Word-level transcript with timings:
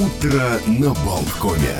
Утро 0.00 0.58
на 0.66 0.94
Болткоме. 1.04 1.76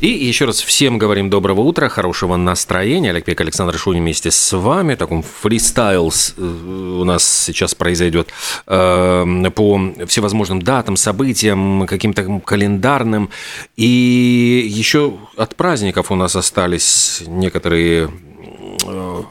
И 0.00 0.08
еще 0.08 0.46
раз 0.46 0.60
всем 0.60 0.98
говорим 0.98 1.30
доброго 1.30 1.60
утра, 1.60 1.88
хорошего 1.88 2.34
настроения. 2.34 3.10
Олег 3.10 3.24
Пек, 3.24 3.40
Александр 3.40 3.78
Шунин 3.78 4.02
вместе 4.02 4.32
с 4.32 4.56
вами. 4.56 4.96
Таком 4.96 5.22
фристайл 5.22 6.12
э, 6.36 6.42
у 6.42 7.04
нас 7.04 7.24
сейчас 7.24 7.76
произойдет 7.76 8.30
э, 8.66 9.50
по 9.54 9.80
всевозможным 10.08 10.60
датам, 10.60 10.96
событиям, 10.96 11.86
каким-то 11.86 12.40
календарным. 12.44 13.30
И 13.76 14.66
еще 14.68 15.14
от 15.36 15.54
праздников 15.54 16.10
у 16.10 16.16
нас 16.16 16.34
остались 16.34 17.22
некоторые 17.28 18.10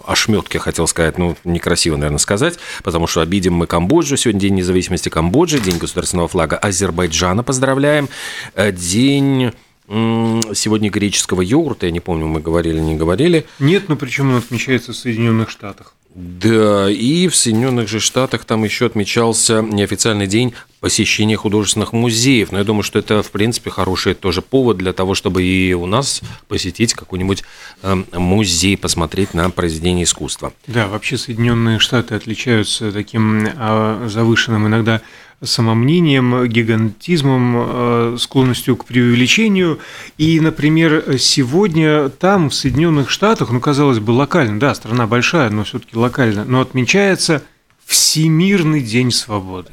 ошметки, 0.05 0.57
хотел 0.57 0.87
сказать, 0.87 1.17
ну, 1.17 1.35
некрасиво, 1.43 1.95
наверное, 1.95 2.19
сказать, 2.19 2.59
потому 2.83 3.07
что 3.07 3.21
обидим 3.21 3.53
мы 3.53 3.67
Камбоджу. 3.67 4.17
Сегодня 4.17 4.41
День 4.41 4.55
независимости 4.55 5.09
Камбоджи, 5.09 5.59
День 5.59 5.77
государственного 5.77 6.27
флага 6.27 6.57
Азербайджана 6.57 7.43
поздравляем. 7.43 8.09
Э, 8.55 8.71
день 8.71 9.51
сегодня 9.89 10.89
греческого 10.89 11.41
йогурта, 11.41 11.85
я 11.85 11.93
не 11.93 12.01
помню, 12.01 12.27
мы 12.27 12.41
говорили, 12.41 12.79
не 12.79 12.95
говорили. 12.95 13.45
Нет, 13.59 13.87
но 13.87 13.95
причем 13.95 14.31
он 14.31 14.37
отмечается 14.37 14.91
в 14.91 14.97
Соединенных 14.97 15.49
Штатах. 15.49 15.93
Да, 16.17 16.89
и 16.89 17.27
в 17.27 17.35
Соединенных 17.35 17.87
же 17.87 17.99
Штатах 17.99 18.43
там 18.43 18.63
еще 18.63 18.87
отмечался 18.87 19.61
неофициальный 19.61 20.25
день 20.25 20.55
посещения 20.79 21.37
художественных 21.37 21.93
музеев. 21.93 22.51
Но 22.51 22.57
я 22.57 22.63
думаю, 22.63 22.81
что 22.81 22.97
это, 22.97 23.21
в 23.21 23.29
принципе, 23.29 23.69
хороший 23.69 24.15
тоже 24.15 24.41
повод 24.41 24.77
для 24.77 24.93
того, 24.93 25.13
чтобы 25.13 25.43
и 25.43 25.73
у 25.73 25.85
нас 25.85 26.21
посетить 26.47 26.95
какой-нибудь 26.95 27.43
эм, 27.83 28.07
музей, 28.13 28.77
посмотреть 28.77 29.35
на 29.35 29.51
произведение 29.51 30.05
искусства. 30.05 30.53
Да, 30.65 30.87
вообще 30.87 31.19
Соединенные 31.19 31.77
Штаты 31.77 32.15
отличаются 32.15 32.91
таким 32.91 33.47
а, 33.55 34.07
завышенным 34.09 34.65
иногда 34.65 35.01
самомнением, 35.43 36.47
гигантизмом, 36.47 37.53
э, 37.55 38.17
склонностью 38.19 38.75
к 38.75 38.85
преувеличению. 38.85 39.79
И, 40.17 40.39
например, 40.39 41.17
сегодня 41.19 42.09
там, 42.09 42.49
в 42.49 42.55
Соединенных 42.55 43.09
Штатах, 43.09 43.51
ну, 43.51 43.59
казалось 43.59 43.99
бы, 43.99 44.11
локально, 44.11 44.59
да, 44.59 44.73
страна 44.73 45.05
большая, 45.05 45.49
но 45.49 45.63
все-таки 45.63 45.95
локально, 45.95 46.43
но 46.45 46.61
отмечается 46.61 47.43
Всемирный 47.87 48.81
день 48.81 49.11
свободы. 49.11 49.69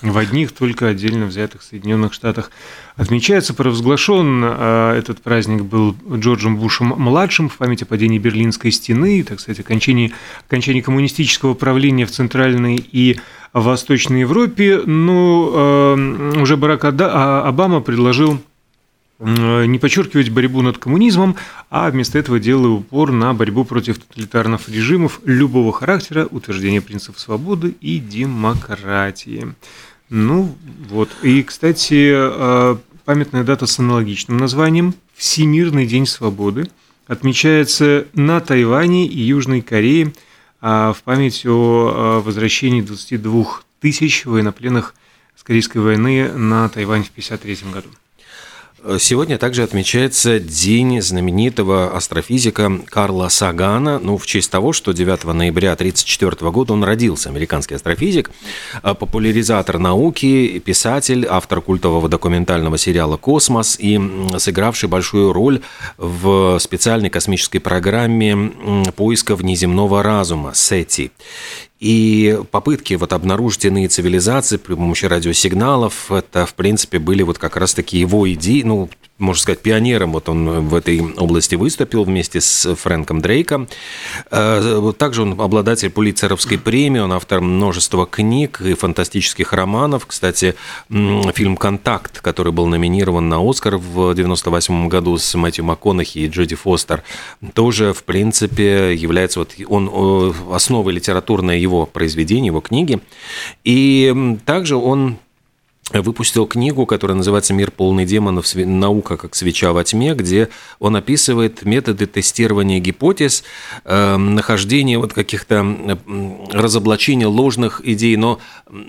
В 0.00 0.16
одних 0.16 0.52
только 0.52 0.86
отдельно 0.86 1.26
взятых 1.26 1.64
Соединенных 1.64 2.12
Штатах 2.12 2.52
отмечается. 2.94 3.52
Провозглашен 3.52 4.44
э, 4.44 4.94
этот 4.96 5.20
праздник 5.22 5.64
был 5.64 5.96
Джорджем 6.08 6.56
Бушем-младшим 6.56 7.48
в 7.48 7.56
память 7.56 7.82
о 7.82 7.86
падении 7.86 8.18
Берлинской 8.18 8.70
стены, 8.70 9.24
так 9.24 9.40
сказать, 9.40 9.58
окончании, 9.58 10.12
окончании 10.46 10.82
коммунистического 10.82 11.54
правления 11.54 12.06
в 12.06 12.12
Центральной 12.12 12.76
и 12.76 13.18
в 13.52 13.64
Восточной 13.64 14.20
Европе. 14.20 14.82
Но 14.84 15.94
э, 15.96 16.40
уже 16.40 16.56
Барак 16.56 16.84
а, 16.84 17.42
Обама 17.46 17.80
предложил 17.80 18.40
не 19.20 19.80
подчеркивать 19.80 20.30
борьбу 20.30 20.62
над 20.62 20.78
коммунизмом, 20.78 21.34
а 21.70 21.90
вместо 21.90 22.20
этого 22.20 22.38
делая 22.38 22.70
упор 22.70 23.10
на 23.10 23.34
борьбу 23.34 23.64
против 23.64 23.98
тоталитарных 23.98 24.68
режимов 24.68 25.20
любого 25.24 25.72
характера, 25.72 26.28
утверждение 26.30 26.80
принципов 26.80 27.18
свободы 27.18 27.74
и 27.80 27.98
демократии. 27.98 29.54
Ну 30.08 30.54
вот. 30.88 31.10
И, 31.22 31.42
кстати, 31.42 32.12
э, 32.14 32.76
памятная 33.04 33.44
дата 33.44 33.66
с 33.66 33.78
аналогичным 33.78 34.38
названием 34.38 34.94
«Всемирный 35.14 35.86
день 35.86 36.06
свободы» 36.06 36.68
отмечается 37.06 38.06
на 38.14 38.40
Тайване 38.40 39.06
и 39.06 39.20
Южной 39.20 39.62
Корее 39.62 40.12
в 40.60 40.96
память 41.04 41.46
о 41.46 42.20
возвращении 42.20 42.82
22 42.82 43.60
тысяч 43.80 44.26
военнопленных 44.26 44.94
с 45.36 45.42
Корейской 45.44 45.78
войны 45.78 46.32
на 46.32 46.68
Тайвань 46.68 47.04
в 47.04 47.10
1953 47.10 47.70
году. 47.72 47.88
Сегодня 48.98 49.36
также 49.36 49.64
отмечается 49.64 50.40
день 50.40 51.02
знаменитого 51.02 51.94
астрофизика 51.94 52.80
Карла 52.86 53.28
Сагана, 53.28 53.98
ну, 53.98 54.16
в 54.16 54.24
честь 54.26 54.50
того, 54.50 54.72
что 54.72 54.92
9 54.92 55.24
ноября 55.24 55.72
1934 55.72 56.50
года 56.50 56.72
он 56.72 56.82
родился, 56.82 57.28
американский 57.28 57.74
астрофизик, 57.74 58.30
а 58.80 58.94
популяризатор 58.94 59.78
науки, 59.78 60.58
писатель, 60.60 61.26
автор 61.28 61.60
культового 61.60 62.08
документального 62.08 62.78
сериала 62.78 63.18
«Космос» 63.18 63.76
и 63.78 64.00
сыгравший 64.38 64.88
большую 64.88 65.34
роль 65.34 65.60
в 65.98 66.58
специальной 66.58 67.10
космической 67.10 67.58
программе 67.58 68.52
поиска 68.96 69.36
внеземного 69.36 70.02
разума 70.02 70.52
«SETI». 70.54 71.10
И 71.80 72.40
попытки 72.50 72.94
вот 72.94 73.12
обнаружить 73.12 73.64
иные 73.64 73.88
цивилизации 73.88 74.56
при 74.56 74.74
помощи 74.74 75.04
радиосигналов, 75.04 76.10
это, 76.10 76.44
в 76.44 76.54
принципе, 76.54 76.98
были 76.98 77.22
вот 77.22 77.38
как 77.38 77.56
раз-таки 77.56 77.98
его 77.98 78.30
идеи, 78.32 78.62
ну, 78.62 78.90
можно 79.18 79.42
сказать, 79.42 79.60
пионером. 79.60 80.12
Вот 80.12 80.28
он 80.28 80.68
в 80.68 80.74
этой 80.74 81.00
области 81.00 81.54
выступил 81.56 82.04
вместе 82.04 82.40
с 82.40 82.74
Фрэнком 82.74 83.20
Дрейком. 83.20 83.68
Э, 84.30 84.92
также 84.96 85.22
он 85.22 85.40
обладатель 85.40 85.90
Пулитцеровской 85.90 86.58
премии, 86.58 87.00
он 87.00 87.12
автор 87.12 87.40
множества 87.40 88.06
книг 88.06 88.60
и 88.60 88.74
фантастических 88.74 89.52
романов. 89.52 90.06
Кстати, 90.06 90.54
фильм 90.88 91.56
«Контакт», 91.56 92.20
который 92.20 92.52
был 92.52 92.66
номинирован 92.66 93.28
на 93.28 93.38
«Оскар» 93.38 93.76
в 93.76 94.10
1998 94.10 94.88
году 94.88 95.18
с 95.18 95.34
Мэтью 95.34 95.64
МакКонахи 95.64 96.18
и 96.18 96.28
Джоди 96.28 96.54
Фостер, 96.54 97.02
тоже, 97.54 97.92
в 97.92 98.04
принципе, 98.04 98.94
является 98.94 99.40
вот 99.40 99.54
он 99.66 100.34
основой 100.52 100.92
литературной 100.92 101.60
его 101.60 101.86
произведения, 101.86 102.46
его 102.46 102.60
книги. 102.60 103.00
И 103.64 104.38
также 104.44 104.76
он 104.76 105.18
выпустил 105.92 106.46
книгу, 106.46 106.86
которая 106.86 107.16
называется 107.16 107.54
«Мир 107.54 107.70
полный 107.70 108.04
демонов. 108.04 108.46
Наука 108.54 109.16
как 109.16 109.34
свеча 109.34 109.72
во 109.72 109.84
тьме», 109.84 110.14
где 110.14 110.48
он 110.78 110.96
описывает 110.96 111.64
методы 111.64 112.06
тестирования 112.06 112.78
гипотез, 112.78 113.44
э, 113.84 114.16
нахождения 114.16 114.98
вот 114.98 115.12
каких-то 115.12 115.98
разоблачения 116.50 117.26
ложных 117.26 117.80
идей. 117.84 118.16
Но 118.16 118.38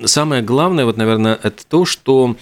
самое 0.06 0.42
главное, 0.42 0.86
вот, 0.86 0.98
наверное, 0.98 1.40
это 1.42 1.66
то, 1.68 1.86
что 1.86 2.36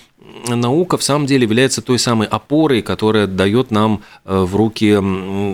наука 0.48 0.98
в 0.98 1.04
самом 1.04 1.26
деле 1.26 1.44
является 1.44 1.82
той 1.82 2.00
самой 2.00 2.28
опорой, 2.28 2.82
которая 2.82 3.28
дает 3.28 3.72
нам 3.72 4.02
э, 4.26 4.40
в 4.40 4.56
руки 4.56 4.94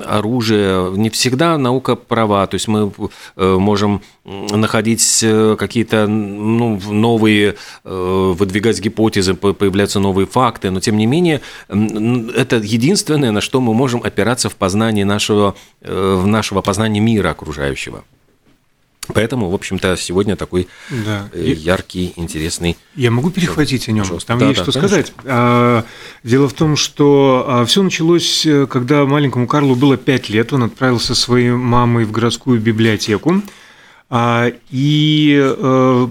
оружие. 0.06 0.92
Не 0.96 1.10
всегда 1.10 1.58
наука 1.58 1.96
права, 1.96 2.46
то 2.48 2.56
есть 2.56 2.68
мы 2.68 2.92
э, 3.36 3.56
можем 3.58 4.02
находить 4.26 5.22
э, 5.24 5.56
какие-то 5.58 6.08
ну, 6.08 6.80
новые, 6.90 7.56
выдвигать 7.84 8.80
гипотезы, 8.80 9.34
появляются 9.34 10.00
новые 10.00 10.26
факты, 10.26 10.70
но 10.70 10.80
тем 10.80 10.98
не 10.98 11.06
менее 11.06 11.42
это 11.70 12.58
единственное, 12.58 13.32
на 13.32 13.42
что 13.42 13.62
мы 13.62 13.74
можем 13.74 14.02
опираться 14.04 14.50
в 14.50 14.56
познании 14.56 15.04
нашего, 15.04 15.56
в 15.82 16.26
нашего 16.26 16.62
познания 16.62 17.00
мира 17.00 17.30
окружающего. 17.30 18.04
Поэтому, 19.14 19.50
в 19.50 19.56
общем-то, 19.56 19.98
сегодня 19.98 20.36
такой 20.36 20.68
да. 20.90 21.30
Э, 21.34 21.52
яркий, 21.52 22.14
интересный. 22.16 22.78
Я 22.96 23.12
могу 23.12 23.32
перехватить 23.32 23.90
о 23.90 23.92
нем. 23.92 24.06
Там 24.26 24.40
да, 24.40 24.50
есть 24.50 24.64
да, 24.64 24.72
что 24.72 24.80
конечно. 24.80 24.88
сказать. 24.90 25.14
А, 25.26 25.86
дело 26.24 26.48
в 26.48 26.54
том, 26.54 26.76
что 26.78 27.46
а, 27.48 27.66
все 27.66 27.84
началось, 27.84 28.46
э, 28.46 28.66
когда 28.68 29.06
маленькому 29.06 29.48
Карлу 29.48 29.76
было 29.76 29.98
5 29.98 30.30
лет. 30.30 30.54
Он 30.54 30.64
отправился 30.64 31.08
со 31.08 31.22
своей 31.22 31.52
мамой 31.52 32.06
в 32.06 32.12
городскую 32.12 32.62
библиотеку. 32.62 33.42
А, 34.10 34.52
и 34.70 35.38
э, 35.42 36.08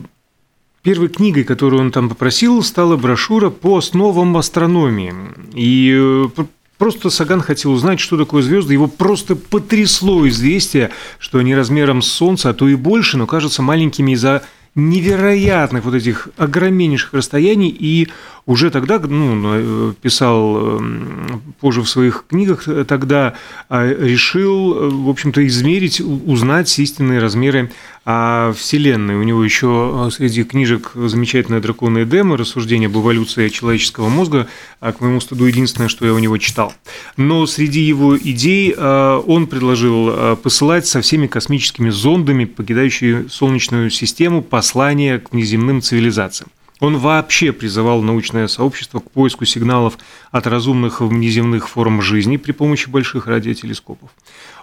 первой 0.82 1.08
книгой, 1.08 1.44
которую 1.44 1.81
он 1.81 1.92
там 1.92 2.08
попросил, 2.08 2.62
стала 2.62 2.97
брошюра 2.97 3.50
по 3.50 3.78
основам 3.78 4.36
астрономии. 4.36 5.14
И 5.54 6.28
Просто 6.78 7.10
Саган 7.10 7.40
хотел 7.40 7.72
узнать, 7.72 8.00
что 8.00 8.18
такое 8.18 8.42
звезды. 8.42 8.72
Его 8.72 8.88
просто 8.88 9.36
потрясло 9.36 10.28
известие, 10.28 10.90
что 11.18 11.38
они 11.38 11.54
размером 11.54 12.02
с 12.02 12.08
Солнце, 12.08 12.50
а 12.50 12.54
то 12.54 12.68
и 12.68 12.74
больше, 12.74 13.16
но 13.16 13.26
кажутся 13.26 13.62
маленькими 13.62 14.12
из-за 14.12 14.42
невероятных 14.74 15.84
вот 15.84 15.94
этих 15.94 16.28
огромнейших 16.38 17.12
расстояний, 17.12 17.69
и 17.69 18.08
уже 18.46 18.70
тогда, 18.70 18.98
ну, 18.98 19.92
писал 20.00 20.78
эм, 20.78 21.42
позже 21.60 21.82
в 21.82 21.88
своих 21.88 22.24
книгах, 22.28 22.66
тогда 22.88 23.34
а, 23.68 23.86
решил, 23.86 24.75
э, 24.75 24.88
в 24.88 25.10
общем-то, 25.10 25.46
измерить, 25.46 26.00
узнать 26.00 26.76
истинные 26.78 27.20
размеры 27.20 27.70
а, 28.04 28.52
Вселенной. 28.52 29.16
У 29.16 29.22
него 29.22 29.44
еще 29.44 30.06
э, 30.08 30.10
среди 30.10 30.44
книжек 30.44 30.93
замечательная 30.94 31.60
драконы 31.60 32.02
Эдема, 32.02 32.37
рассуждение 32.37 32.88
об 32.88 32.96
эволюции 32.96 33.49
человеческого 33.49 34.08
мозга, 34.08 34.49
а 34.81 34.93
к 34.93 35.00
моему 35.00 35.20
стыду 35.20 35.44
единственное, 35.44 35.88
что 35.88 36.06
я 36.06 36.12
у 36.12 36.19
него 36.19 36.38
читал. 36.38 36.75
Но 37.16 37.46
среди 37.46 37.81
его 37.81 38.19
идей 38.19 38.75
э, 38.76 39.22
он 39.26 39.46
предложил 39.46 40.37
посылать 40.37 40.87
со 40.87 41.00
всеми 41.00 41.26
космическими 41.26 41.90
зондами, 41.90 42.44
покидающие 42.44 43.28
Солнечную 43.28 43.90
систему, 43.90 44.43
послания 44.43 45.19
к 45.19 45.32
внеземным 45.32 45.81
цивилизациям. 45.81 46.50
Он 46.82 46.99
вообще 46.99 47.52
призывал 47.52 48.02
научное 48.02 48.49
сообщество 48.49 48.99
к 48.99 49.08
поиску 49.12 49.44
сигналов 49.44 49.99
от 50.32 50.49
разумных 50.49 51.00
внеземных 51.00 51.69
форм 51.69 52.02
жизни 52.02 52.38
при 52.38 52.50
помощи 52.50 52.88
больших 52.88 53.29
радиотелескопов. 53.29 54.11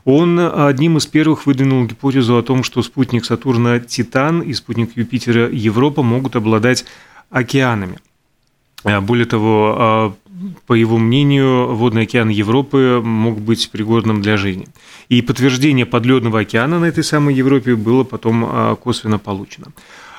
Он 0.04 0.38
одним 0.38 0.98
из 0.98 1.08
первых 1.08 1.46
выдвинул 1.46 1.86
гипотезу 1.86 2.38
о 2.38 2.44
том, 2.44 2.64
что 2.66 2.84
спутник 2.84 3.24
Сатурна 3.24 3.80
Титан 3.80 4.42
и 4.42 4.54
спутник 4.54 4.98
Юпитера 4.98 5.50
Европа 5.50 6.04
могут 6.04 6.36
обладать 6.36 6.84
океанами. 7.30 8.00
Более 8.84 9.26
того, 9.26 10.14
по 10.68 10.74
его 10.74 10.98
мнению, 10.98 11.74
водный 11.74 12.02
океан 12.02 12.28
Европы 12.28 13.02
мог 13.02 13.40
быть 13.40 13.72
пригодным 13.72 14.22
для 14.22 14.36
жизни. 14.36 14.68
И 15.08 15.22
подтверждение 15.22 15.86
подледного 15.86 16.42
океана 16.42 16.80
на 16.80 16.86
этой 16.86 17.06
самой 17.06 17.34
Европе 17.34 17.76
было 17.76 18.04
потом 18.04 18.76
косвенно 18.84 19.20
получено. 19.20 19.68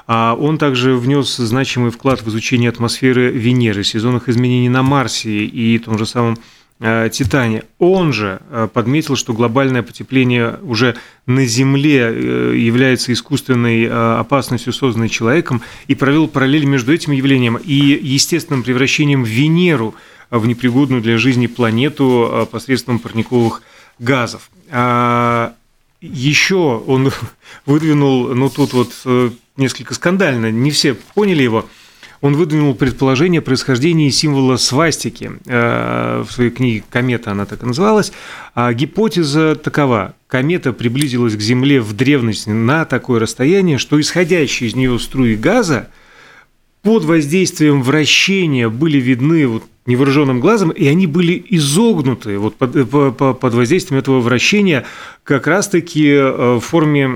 А 0.06 0.34
он 0.34 0.58
также 0.58 0.94
внес 0.96 1.36
значимый 1.36 1.90
вклад 1.90 2.22
в 2.22 2.28
изучение 2.28 2.70
атмосферы 2.70 3.30
Венеры, 3.30 3.84
сезонных 3.84 4.28
изменений 4.28 4.68
на 4.68 4.82
Марсе 4.82 5.44
и 5.44 5.78
том 5.78 5.98
же 5.98 6.06
самом 6.06 6.38
э, 6.80 7.08
Титане. 7.12 7.64
Он 7.78 8.12
же 8.12 8.40
э, 8.50 8.68
подметил, 8.72 9.16
что 9.16 9.32
глобальное 9.32 9.82
потепление 9.82 10.58
уже 10.62 10.96
на 11.26 11.44
Земле 11.44 12.10
э, 12.10 12.54
является 12.56 13.12
искусственной 13.12 13.88
опасностью, 13.88 14.72
созданной 14.72 15.08
человеком, 15.08 15.62
и 15.86 15.94
провел 15.94 16.28
параллель 16.28 16.64
между 16.64 16.92
этим 16.92 17.12
явлением 17.12 17.56
и 17.56 17.74
естественным 17.74 18.62
превращением 18.62 19.22
Венеру 19.22 19.94
в 20.30 20.46
непригодную 20.46 21.02
для 21.02 21.18
жизни 21.18 21.46
планету 21.48 22.48
посредством 22.52 23.00
парниковых 23.00 23.62
газов. 23.98 24.48
Еще 26.00 26.56
он 26.56 27.12
выдвинул, 27.66 28.34
ну 28.34 28.48
тут 28.50 28.72
вот 28.72 28.92
несколько 29.56 29.94
скандально, 29.94 30.50
не 30.50 30.70
все 30.70 30.94
поняли 30.94 31.42
его. 31.42 31.66
Он 32.20 32.34
выдвинул 32.34 32.74
предположение 32.74 33.38
о 33.38 33.42
происхождении 33.42 34.10
символа 34.10 34.58
свастики. 34.58 35.32
Э, 35.46 36.22
в 36.26 36.30
своей 36.30 36.50
книге 36.50 36.84
«Комета» 36.90 37.30
она 37.30 37.46
так 37.46 37.62
и 37.62 37.66
называлась. 37.66 38.12
А 38.54 38.72
гипотеза 38.74 39.54
такова. 39.54 40.14
Комета 40.26 40.72
приблизилась 40.72 41.34
к 41.34 41.40
Земле 41.40 41.80
в 41.80 41.94
древности 41.94 42.50
на 42.50 42.84
такое 42.84 43.20
расстояние, 43.20 43.78
что 43.78 43.98
исходящие 43.98 44.68
из 44.68 44.76
нее 44.76 44.98
струи 44.98 45.34
газа 45.34 45.88
под 46.82 47.04
воздействием 47.04 47.82
вращения 47.82 48.68
были 48.68 48.98
видны 48.98 49.46
вот 49.46 49.64
невооруженным 49.86 50.40
глазом, 50.40 50.70
и 50.70 50.86
они 50.86 51.06
были 51.06 51.42
изогнуты 51.50 52.38
вот 52.38 52.56
под, 52.56 52.88
под 52.88 53.54
воздействием 53.54 53.98
этого 53.98 54.20
вращения 54.20 54.86
как 55.24 55.46
раз-таки 55.46 56.06
э, 56.08 56.54
в 56.56 56.60
форме 56.60 57.10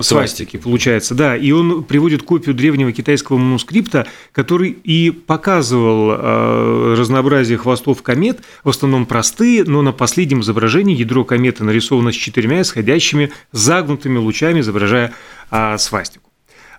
свастики, 0.00 0.56
получается. 0.56 1.14
Да, 1.14 1.36
и 1.36 1.50
он 1.50 1.84
приводит 1.84 2.22
копию 2.22 2.54
древнего 2.54 2.92
китайского 2.92 3.36
манускрипта, 3.36 4.06
который 4.32 4.70
и 4.70 5.10
показывал 5.10 6.12
э, 6.12 6.94
разнообразие 6.98 7.58
хвостов 7.58 8.02
комет, 8.02 8.40
в 8.64 8.70
основном 8.70 9.06
простые, 9.06 9.64
но 9.64 9.82
на 9.82 9.92
последнем 9.92 10.40
изображении 10.40 10.96
ядро 10.96 11.24
кометы 11.24 11.62
нарисовано 11.64 12.12
с 12.12 12.16
четырьмя 12.16 12.62
исходящими 12.62 13.32
загнутыми 13.52 14.18
лучами, 14.18 14.60
изображая 14.60 15.12
а, 15.50 15.76
свастику. 15.78 16.31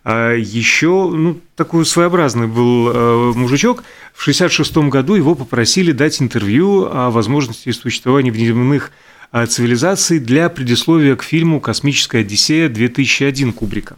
А 0.04 0.34
еще 0.34 1.10
ну, 1.10 1.40
такой 1.56 1.86
своеобразный 1.86 2.48
был 2.48 2.90
э, 2.90 3.34
мужичок. 3.36 3.84
В 4.14 4.22
1966 4.22 4.90
году 4.90 5.16
его 5.16 5.34
попросили 5.34 5.94
дать 5.94 6.22
интервью 6.22 6.86
о 6.92 7.10
возможности 7.10 7.72
существования 7.72 8.32
внеземных 8.32 8.92
э, 9.32 9.46
цивилизаций 9.46 10.20
для 10.20 10.50
предисловия 10.50 11.16
к 11.16 11.24
фильму 11.24 11.62
«Космическая 11.62 12.22
Одиссея-2001» 12.22 13.54
Кубрика. 13.54 13.96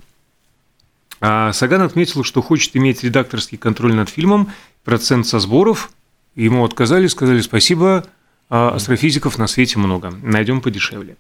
А 1.22 1.52
Саган 1.54 1.82
отметил, 1.82 2.24
что 2.24 2.44
хочет 2.44 2.76
иметь 2.78 3.04
редакторский 3.04 3.58
контроль 3.58 3.96
над 3.96 4.10
фильмом, 4.10 4.52
процент 4.84 5.26
со 5.26 5.40
сборов. 5.40 5.90
Ему 6.36 6.64
отказали, 6.64 7.08
сказали 7.08 7.42
спасибо, 7.42 7.98
а 7.98 8.10
астрофизиков 8.50 9.38
на 9.38 9.48
свете 9.48 9.80
много, 9.80 10.14
найдем 10.22 10.62
подешевле. 10.62 11.16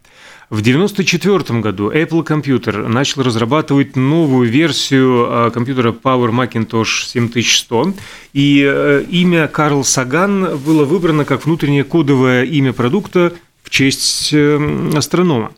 В 0.49 0.59
1994 0.59 1.59
году 1.59 1.91
Apple 1.91 2.23
Computer 2.23 2.87
начал 2.87 3.23
разрабатывать 3.23 3.95
новую 3.95 4.47
версию 4.47 5.25
а, 5.27 5.49
компьютера 5.49 5.91
Power 5.91 6.29
Macintosh 6.29 7.07
7100, 7.07 7.93
и 8.33 8.63
э, 8.63 9.05
имя 9.09 9.47
Карл 9.47 9.83
Саган 9.83 10.57
было 10.59 10.85
выбрано 10.85 11.25
как 11.25 11.45
внутреннее 11.45 11.83
кодовое 11.83 12.43
имя 12.43 12.73
продукта 12.73 13.33
в 13.63 13.71
честь 13.71 14.29
э, 14.33 14.91
астронома. 14.95 15.51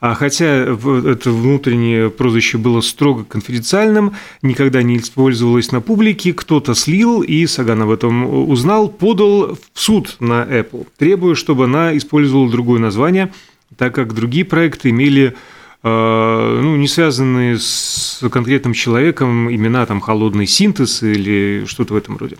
А 0.00 0.14
хотя 0.14 0.46
это 0.46 1.30
внутреннее 1.30 2.10
прозвище 2.10 2.58
было 2.58 2.80
строго 2.80 3.24
конфиденциальным, 3.24 4.14
никогда 4.42 4.82
не 4.82 4.96
использовалось 4.96 5.72
на 5.72 5.80
публике, 5.80 6.32
кто-то 6.32 6.74
слил, 6.74 7.22
и 7.22 7.46
Саган 7.46 7.82
об 7.82 7.90
этом 7.90 8.48
узнал, 8.50 8.88
подал 8.88 9.58
в 9.72 9.80
суд 9.80 10.16
на 10.20 10.42
Apple, 10.42 10.86
требуя, 10.98 11.34
чтобы 11.34 11.64
она 11.64 11.96
использовала 11.96 12.50
другое 12.50 12.80
название, 12.80 13.32
так 13.76 13.94
как 13.94 14.14
другие 14.14 14.44
проекты 14.44 14.90
имели 14.90 15.34
э, 15.82 16.60
ну, 16.62 16.76
не 16.76 16.88
связанные 16.88 17.58
с 17.58 18.20
конкретным 18.30 18.72
человеком, 18.72 19.52
имена 19.54 19.86
там 19.86 20.00
«Холодный 20.00 20.46
синтез» 20.46 21.02
или 21.02 21.64
что-то 21.66 21.94
в 21.94 21.96
этом 21.96 22.16
роде. 22.16 22.36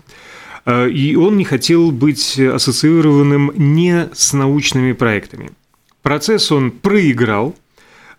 Э, 0.65 0.89
и 0.89 1.15
он 1.15 1.37
не 1.37 1.43
хотел 1.43 1.91
быть 1.91 2.39
ассоциированным 2.39 3.51
не 3.55 4.09
с 4.13 4.33
научными 4.33 4.93
проектами. 4.93 5.51
Процесс 6.03 6.51
он 6.51 6.69
проиграл, 6.69 7.55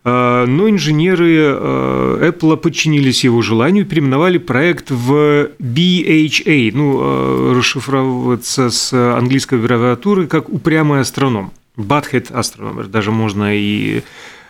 э, 0.05 0.45
но 0.49 0.71
инженеры 0.71 1.37
э, 1.37 2.31
Apple 2.31 2.57
подчинились 2.57 3.25
его 3.25 3.43
желанию 3.43 3.85
и 3.85 3.89
переименовали 3.89 4.39
проект 4.39 4.91
в 4.91 5.51
BHA, 5.59 6.71
ну, 6.73 7.01
э, 7.01 7.53
расшифровываться 7.59 8.71
с 8.71 8.93
английской 8.93 9.57
аббревиатуры 9.57 10.27
как 10.27 10.49
«упрямый 10.49 11.01
астроном». 11.01 11.53
Butthead 11.77 12.33
Astronomer, 12.33 12.87
даже 12.87 13.11
можно 13.11 13.55
и 13.55 14.03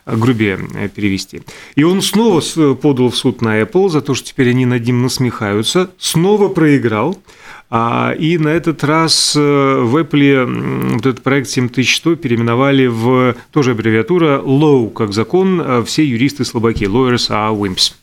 грубее 0.06 0.58
перевести. 0.94 1.40
И 1.75 1.82
он 1.82 2.02
снова 2.02 2.42
подал 2.75 3.08
в 3.08 3.16
суд 3.16 3.40
на 3.40 3.62
Apple 3.62 3.88
за 3.88 4.02
то, 4.02 4.14
что 4.14 4.28
теперь 4.28 4.50
они 4.50 4.66
над 4.66 4.87
ним 4.87 5.02
насмехаются, 5.02 5.90
снова 5.98 6.48
проиграл– 6.48 7.19
а, 7.28 7.53
и 8.19 8.38
на 8.38 8.49
этот 8.49 8.85
раз 8.85 9.35
э, 9.35 9.41
в 9.41 9.97
Apple 9.97 10.94
вот 10.94 11.06
этот 11.06 11.23
проект 11.23 11.49
7100 11.49 12.15
переименовали 12.17 12.87
в 12.87 13.35
тоже 13.50 13.73
аббревиатура 13.73 14.41
LOW, 14.44 14.93
как 14.93 15.12
закон, 15.12 15.61
э, 15.61 15.85
все 15.85 16.05
юристы 16.05 16.44
слабаки, 16.44 16.85
lawyers 16.85 17.31
are 17.31 17.56
wimps. 17.59 17.94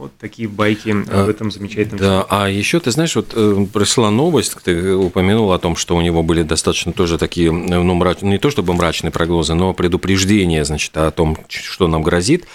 Вот 0.00 0.12
такие 0.18 0.48
байки 0.48 0.96
а, 1.10 1.26
в 1.26 1.28
этом 1.28 1.50
замечательном 1.50 1.98
Да, 1.98 2.26
а 2.30 2.48
еще 2.48 2.80
ты 2.80 2.90
знаешь, 2.90 3.14
вот 3.16 3.32
э, 3.34 3.66
пришла 3.70 4.10
новость, 4.10 4.56
ты 4.64 4.94
упомянул 4.94 5.52
о 5.52 5.58
том, 5.58 5.76
что 5.76 5.94
у 5.94 6.00
него 6.00 6.22
были 6.22 6.42
достаточно 6.42 6.90
тоже 6.94 7.18
такие, 7.18 7.52
ну, 7.52 7.94
мрачные, 7.94 8.32
не 8.32 8.38
то 8.38 8.50
чтобы 8.50 8.72
мрачные 8.72 9.10
прогнозы, 9.10 9.52
но 9.52 9.74
предупреждения, 9.74 10.64
значит, 10.64 10.96
о 10.96 11.10
том, 11.10 11.36
что 11.48 11.86
нам 11.86 12.02
грозит. 12.02 12.46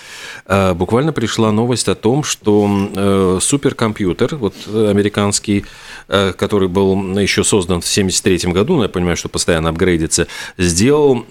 Э, 0.48 0.74
буквально 0.74 1.14
пришла 1.14 1.52
новость 1.52 1.88
о 1.88 1.94
том, 1.94 2.24
что 2.24 3.40
суперкомпьютер, 3.40 4.38
вот 4.38 4.56
американский, 4.68 5.66
который 6.08 6.68
был 6.68 6.96
еще 7.18 7.44
создан 7.44 7.82
в 7.82 7.86
1973 7.86 8.52
году, 8.52 8.78
но 8.78 8.84
я 8.84 8.90
понимаю, 8.90 9.18
что 9.18 9.30
постоянно 9.30 9.70
апгрейдится, 9.70 10.28
сделал 10.58 11.26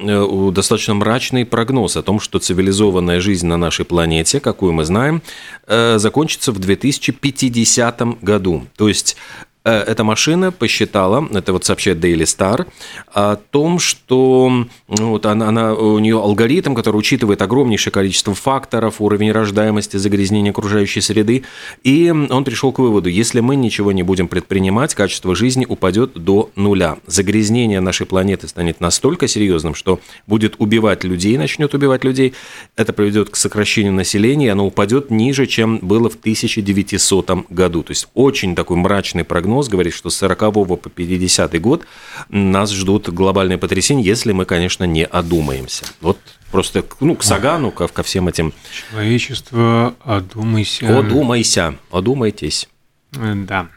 достаточно 0.53 0.95
мрачный 0.95 1.45
прогноз 1.45 1.97
о 1.97 2.03
том, 2.03 2.21
что 2.21 2.39
цивилизованная 2.39 3.21
жизнь 3.21 3.47
на 3.47 3.57
нашей 3.57 3.85
планете, 3.85 4.41
какую 4.41 4.73
мы 4.73 4.85
знаем, 4.85 5.23
закончится 5.67 6.53
в 6.53 6.59
2050 6.59 8.23
году. 8.23 8.67
То 8.77 8.89
есть 8.89 9.17
Э, 9.54 9.54
эта 9.65 10.05
машина 10.05 10.53
посчитала, 10.53 11.27
это 11.33 11.55
вот 11.55 11.65
сообщает 11.65 11.99
Daily 11.99 12.25
Star, 12.25 12.67
о 13.15 13.37
том, 13.37 13.79
что 13.79 14.67
ну, 14.89 15.09
вот 15.09 15.25
она, 15.25 15.49
она, 15.49 15.73
у 15.73 15.99
нее 15.99 16.21
алгоритм, 16.21 16.75
который 16.75 16.97
учитывает 16.97 17.41
огромнейшее 17.41 17.91
количество 17.91 18.35
факторов, 18.35 19.01
уровень 19.01 19.33
рождаемости, 19.33 19.97
загрязнения 19.97 20.51
окружающей 20.51 21.01
среды, 21.01 21.45
и 21.83 22.11
он 22.11 22.45
пришел 22.45 22.73
к 22.73 22.79
выводу, 22.79 23.09
если 23.09 23.41
мы 23.41 23.57
ничего 23.57 23.93
не 23.93 24.03
будем 24.03 24.29
предпринимать, 24.29 24.95
качество 24.95 25.35
жизни 25.35 25.65
упадет 25.67 26.13
до 26.13 26.51
нуля. 26.57 26.99
Загрязнение 27.07 27.81
нашей 27.81 28.05
планеты 28.05 28.49
станет 28.49 28.81
настолько 28.83 29.29
серьезным, 29.29 29.75
что 29.75 29.99
будет 30.27 30.57
убивать 30.59 31.05
людей, 31.05 31.39
начнет 31.39 31.73
убивать 31.73 32.05
людей, 32.05 32.35
это 32.77 32.93
приведет 32.93 33.31
к 33.31 33.37
сокращению 33.37 33.95
населения, 33.95 34.53
оно 34.53 34.67
упадет 34.67 35.11
ниже, 35.11 35.47
чем 35.47 35.79
было 35.79 36.11
в 36.11 36.17
1900 36.17 37.49
году. 37.49 37.83
То 37.83 37.93
есть 37.93 38.09
очень 38.13 38.55
такой 38.55 38.77
мрачный 38.77 39.25
прогноз 39.25 39.54
прогноз 39.55 39.69
говорит, 39.69 39.95
что 39.95 40.11
с 40.11 40.17
40 40.17 40.39
по 40.53 40.91
50 40.91 41.61
год 41.61 41.87
нас 42.29 42.73
ждут 42.73 43.09
глобальные 43.09 43.59
потрясения, 43.59 44.03
если 44.03 44.33
мы, 44.33 44.45
конечно, 44.45 44.85
не 44.85 45.05
одумаемся. 45.05 45.85
Вот 46.01 46.19
просто 46.51 46.85
ну, 47.01 47.15
к 47.15 47.23
Сагану, 47.23 47.71
ко, 47.71 47.87
ко 47.89 48.03
всем 48.03 48.29
этим... 48.29 48.53
Человечество, 48.91 49.95
одумайся. 50.05 50.99
Одумайся, 50.99 51.75
одумайтесь. 51.91 52.69
Да. 53.13 53.69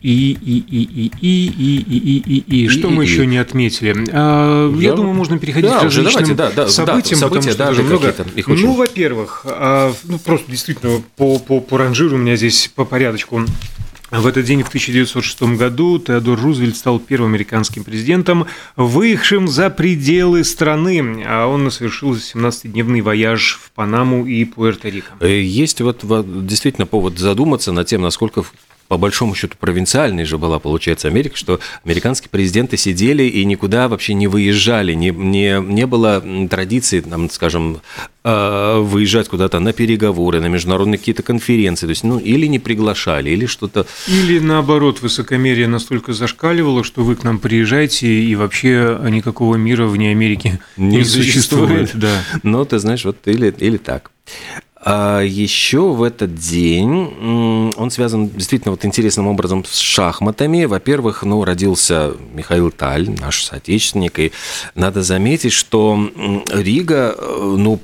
И, 0.00 0.32
и, 0.32 0.58
и, 0.58 0.82
и, 0.82 1.12
и, 1.20 1.46
и, 1.46 1.76
и, 1.76 2.16
и, 2.16 2.34
и, 2.38 2.64
и. 2.64 2.68
Что 2.68 2.88
и, 2.88 2.90
мы 2.90 3.04
и, 3.04 3.06
еще 3.06 3.24
и. 3.24 3.26
не 3.26 3.36
отметили? 3.36 3.94
А, 4.12 4.74
я, 4.76 4.90
я 4.90 4.94
думаю, 4.94 5.14
можно 5.14 5.38
переходить 5.38 5.68
да, 5.68 5.80
к 5.80 5.82
различным 5.82 6.14
давайте, 6.14 6.34
да, 6.34 6.50
да, 6.50 6.68
событиям, 6.68 7.20
да, 7.20 7.26
события, 7.26 7.50
потому 7.50 7.74
что 7.74 7.82
да, 7.82 7.88
много. 7.88 8.14
Их 8.34 8.48
очень... 8.48 8.64
Ну, 8.64 8.72
во-первых, 8.72 9.42
а, 9.44 9.92
ну, 10.04 10.18
просто 10.18 10.50
действительно 10.50 11.02
по, 11.16 11.38
по, 11.38 11.60
по 11.60 11.76
ранжиру 11.76 12.16
у 12.16 12.18
меня 12.18 12.36
здесь 12.36 12.72
по 12.74 12.86
порядочку 12.86 13.44
в 14.10 14.26
этот 14.26 14.44
день, 14.44 14.62
в 14.62 14.68
1906 14.68 15.42
году, 15.56 15.98
Теодор 15.98 16.40
Рузвельт 16.40 16.76
стал 16.76 16.98
первым 16.98 17.30
американским 17.30 17.84
президентом, 17.84 18.46
выехавшим 18.76 19.46
за 19.48 19.70
пределы 19.70 20.44
страны, 20.44 21.24
а 21.26 21.46
он 21.46 21.70
совершил 21.70 22.14
17-дневный 22.14 23.02
вояж 23.02 23.60
в 23.62 23.70
Панаму 23.72 24.26
и 24.26 24.44
Пуэрто-Рико. 24.44 25.04
Э, 25.20 25.40
есть 25.40 25.80
вот 25.80 26.04
действительно 26.46 26.86
повод 26.86 27.18
задуматься 27.18 27.72
над 27.72 27.86
тем, 27.86 28.02
насколько 28.02 28.42
по 28.90 28.98
большому 28.98 29.36
счету 29.36 29.54
провинциальной 29.56 30.24
же 30.24 30.36
была, 30.36 30.58
получается, 30.58 31.06
Америка, 31.06 31.36
что 31.36 31.60
американские 31.84 32.28
президенты 32.28 32.76
сидели 32.76 33.22
и 33.22 33.44
никуда 33.44 33.86
вообще 33.86 34.14
не 34.14 34.26
выезжали, 34.26 34.94
не, 34.94 35.10
не, 35.10 35.60
не 35.60 35.86
было 35.86 36.20
традиции, 36.50 36.98
там, 36.98 37.30
скажем, 37.30 37.82
э, 38.24 38.80
выезжать 38.80 39.28
куда-то 39.28 39.60
на 39.60 39.72
переговоры, 39.72 40.40
на 40.40 40.46
международные 40.46 40.98
какие-то 40.98 41.22
конференции, 41.22 41.86
то 41.86 41.90
есть, 41.90 42.02
ну, 42.02 42.18
или 42.18 42.46
не 42.46 42.58
приглашали, 42.58 43.30
или 43.30 43.46
что-то... 43.46 43.86
Или, 44.08 44.40
наоборот, 44.40 45.02
высокомерие 45.02 45.68
настолько 45.68 46.12
зашкаливало, 46.12 46.82
что 46.82 47.04
вы 47.04 47.14
к 47.14 47.22
нам 47.22 47.38
приезжаете, 47.38 48.08
и 48.08 48.34
вообще 48.34 48.98
никакого 49.08 49.54
мира 49.54 49.86
вне 49.86 50.10
Америки 50.10 50.58
не, 50.76 50.96
не 50.96 51.04
существует. 51.04 51.90
существует. 51.90 51.90
Да. 51.94 52.24
Но 52.42 52.64
ты 52.64 52.80
знаешь, 52.80 53.04
вот 53.04 53.18
или, 53.26 53.54
или 53.56 53.76
так. 53.76 54.10
А 54.82 55.20
еще 55.20 55.92
в 55.92 56.02
этот 56.02 56.34
день 56.34 57.72
он 57.76 57.90
связан 57.90 58.30
действительно 58.30 58.70
вот 58.70 58.84
интересным 58.84 59.26
образом 59.26 59.64
с 59.64 59.76
шахматами. 59.76 60.64
Во-первых, 60.64 61.22
ну, 61.22 61.44
родился 61.44 62.14
Михаил 62.32 62.70
Таль, 62.70 63.10
наш 63.10 63.44
соотечественник, 63.44 64.18
и 64.18 64.32
надо 64.74 65.02
заметить, 65.02 65.52
что 65.52 66.10
Рига, 66.50 67.14
э, 67.16 67.54
ну, 67.58 67.78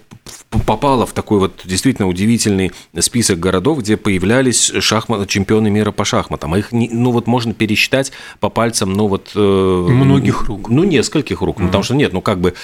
попала 0.64 1.04
в 1.04 1.12
такой 1.12 1.38
вот 1.38 1.60
действительно 1.64 2.08
удивительный 2.08 2.72
список 2.98 3.38
городов, 3.38 3.80
где 3.80 3.98
появлялись 3.98 4.72
шахмат, 4.80 5.28
чемпионы 5.28 5.70
мира 5.70 5.92
по 5.92 6.04
шахматам. 6.06 6.54
А 6.54 6.58
их, 6.58 6.68
ну 6.72 7.10
вот 7.10 7.26
можно 7.26 7.52
пересчитать 7.52 8.12
по 8.40 8.48
пальцам, 8.48 8.94
ну 8.94 9.06
вот... 9.06 9.32
Э, 9.34 9.86
Многих 9.88 10.44
рук. 10.44 10.70
Ну, 10.70 10.84
нескольких 10.84 11.42
рук. 11.42 11.60
Mm-hmm. 11.60 11.66
Потому 11.66 11.84
что 11.84 11.94
нет, 11.94 12.12
ну 12.14 12.22
как 12.22 12.40
бы... 12.40 12.54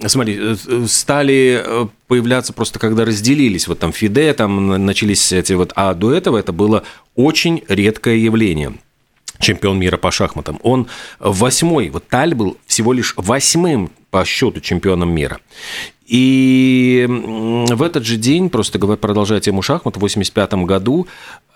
Э, 0.00 0.08
Смотри, 0.08 0.38
э, 0.38 0.56
стали 0.86 1.62
э, 1.64 1.86
появляться 2.08 2.52
просто 2.52 2.78
когда 2.78 3.04
разделились, 3.04 3.68
вот 3.68 3.78
там 3.78 3.92
Фиде, 3.92 4.32
там 4.34 4.84
начались 4.84 5.32
эти 5.32 5.52
вот, 5.52 5.72
а 5.76 5.94
до 5.94 6.12
этого 6.12 6.38
это 6.38 6.52
было 6.52 6.84
очень 7.14 7.62
редкое 7.68 8.16
явление 8.16 8.74
чемпион 9.38 9.78
мира 9.78 9.96
по 9.96 10.10
шахматам. 10.10 10.60
Он 10.62 10.86
восьмой, 11.18 11.90
вот 11.90 12.06
Таль 12.08 12.34
был 12.34 12.56
всего 12.66 12.92
лишь 12.92 13.14
восьмым 13.16 13.90
по 14.10 14.24
счету 14.24 14.60
чемпионом 14.60 15.12
мира. 15.12 15.40
И 16.06 17.06
в 17.08 17.82
этот 17.82 18.04
же 18.04 18.16
день, 18.16 18.50
просто 18.50 18.78
продолжая 18.78 19.40
тему 19.40 19.62
шахмат, 19.62 19.94
в 19.94 19.98
1985 19.98 20.66
году 20.66 21.06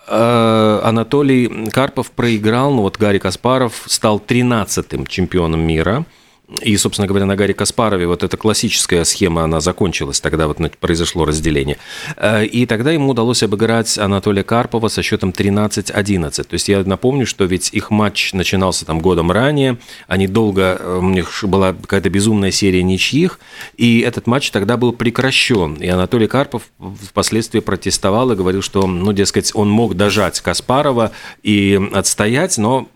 э, 0.07 0.79
Анатолий 0.83 1.69
Карпов 1.69 2.11
проиграл, 2.11 2.73
ну 2.73 2.81
вот 2.81 2.97
Гарри 2.97 3.19
Каспаров 3.19 3.83
стал 3.85 4.21
13-м 4.25 5.05
чемпионом 5.05 5.61
мира– 5.61 6.05
и, 6.61 6.77
собственно 6.77 7.07
говоря, 7.07 7.25
на 7.25 7.35
Гарри 7.35 7.51
Каспарове 7.51 8.07
вот 8.07 8.23
эта 8.23 8.37
классическая 8.37 9.03
схема, 9.03 9.43
она 9.43 9.59
закончилась, 9.59 10.21
тогда 10.21 10.47
вот 10.47 10.57
произошло 10.77 11.25
разделение. 11.25 11.77
Э, 12.15 12.45
и 12.45 12.65
тогда 12.65 12.91
ему 12.91 13.09
удалось 13.09 13.43
обыграть 13.43 13.97
Анатолия 13.97 14.43
Карпова 14.43 14.87
со 14.87 15.03
счетом 15.03 15.31
13-11. 15.31 16.43
То 16.43 16.53
есть 16.53 16.69
я 16.69 16.81
напомню, 16.83 17.25
что 17.25 17.43
ведь 17.43 17.73
их 17.73 17.91
матч 17.91 18.31
начинался 18.31 18.85
там 18.85 18.99
годом 18.99 19.29
ранее, 19.29 19.77
они 20.07 20.27
долго, 20.27 20.77
э, 20.79 20.99
у 21.01 21.09
них 21.09 21.43
была 21.43 21.73
какая-то 21.73 22.09
безумная 22.09 22.51
серия 22.51 22.81
ничьих, 22.81 23.41
и 23.75 23.99
этот 23.99 24.25
матч 24.25 24.49
тогда 24.51 24.77
был 24.77 24.93
прекращен. 24.93 25.73
И 25.75 25.87
Анатолий 25.89 26.27
Карпов 26.27 26.63
впоследствии 26.79 27.59
протестовал 27.59 28.31
и 28.31 28.35
говорил, 28.37 28.61
что, 28.61 28.87
ну, 28.87 29.11
дескать, 29.11 29.51
он 29.53 29.69
мог 29.69 29.95
дожать 29.95 30.39
Каспарова 30.39 31.11
и 31.43 31.77
отстоять, 31.93 32.57
но 32.57 32.87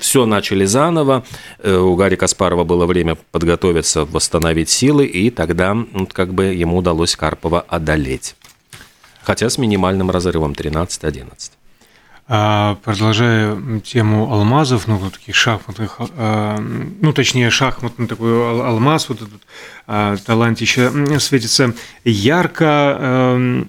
все 0.00 0.26
начали 0.26 0.64
заново. 0.64 1.24
Э, 1.60 1.76
у 1.76 1.94
Гарри 1.94 2.16
Каспарова 2.16 2.39
Каспарова 2.40 2.64
было 2.64 2.86
время 2.86 3.16
подготовиться, 3.32 4.06
восстановить 4.06 4.70
силы, 4.70 5.04
и 5.04 5.28
тогда 5.30 5.74
ну, 5.74 6.06
как 6.06 6.32
бы 6.32 6.44
ему 6.44 6.78
удалось 6.78 7.14
Карпова 7.14 7.60
одолеть. 7.68 8.34
Хотя 9.22 9.50
с 9.50 9.58
минимальным 9.58 10.10
разрывом 10.10 10.52
13-11. 10.52 11.50
А, 12.28 12.78
продолжая 12.82 13.80
тему 13.80 14.32
алмазов, 14.32 14.86
ну, 14.86 14.96
вот 14.96 15.12
таких 15.12 15.34
шахматных, 15.34 15.96
а, 16.16 16.56
ну, 16.58 17.12
точнее, 17.12 17.50
шахматный 17.50 18.06
такой 18.06 18.32
алмаз, 18.62 19.10
вот 19.10 19.20
этот 19.20 19.42
а, 19.86 20.16
талантище 20.16 20.90
светится 21.18 21.74
ярко. 22.04 23.66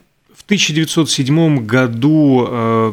В 0.51 0.53
1907 0.53 1.65
году 1.65 2.91